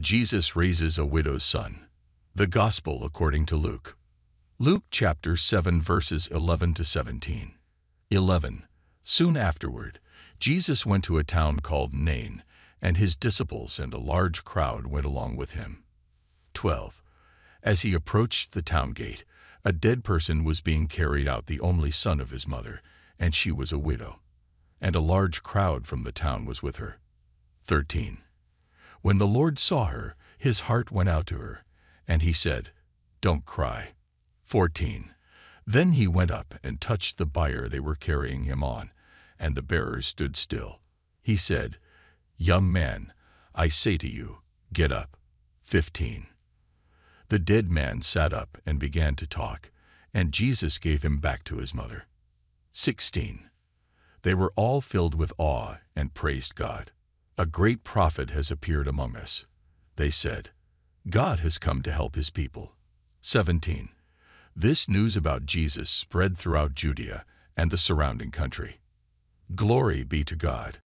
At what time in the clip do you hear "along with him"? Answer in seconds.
15.04-15.84